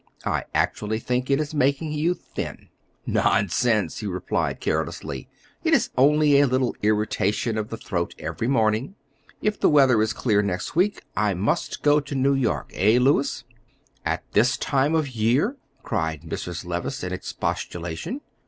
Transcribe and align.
I 0.25 0.45
actually 0.55 0.97
think 0.97 1.29
it 1.29 1.39
is 1.39 1.53
making 1.53 1.91
you 1.91 2.15
thin." 2.15 2.69
"Nonsense!" 3.05 3.99
he 3.99 4.07
replied 4.07 4.59
carelessly; 4.59 5.29
"it 5.63 5.75
is 5.75 5.91
only 5.95 6.39
a 6.39 6.47
little 6.47 6.75
irritation 6.81 7.55
of 7.55 7.69
the 7.69 7.77
throat 7.77 8.15
every 8.17 8.47
morning. 8.47 8.95
If 9.43 9.59
the 9.59 9.69
weather 9.69 10.01
is 10.01 10.11
clear 10.13 10.41
next 10.41 10.75
week, 10.75 11.03
I 11.15 11.35
must 11.35 11.83
go 11.83 11.99
to 11.99 12.15
New 12.15 12.33
York. 12.33 12.71
Eh, 12.73 12.97
Louis?" 12.99 13.43
"At 14.03 14.23
this 14.31 14.57
time 14.57 14.95
of 14.95 15.05
the 15.05 15.11
year!" 15.11 15.57
cried 15.83 16.21
Mrs. 16.23 16.65
Levice, 16.65 17.03
in 17.03 17.13
expostulation. 17.13 18.21